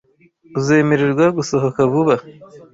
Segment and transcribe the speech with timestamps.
[0.59, 2.15] Uzemererwa gusohoka vuba.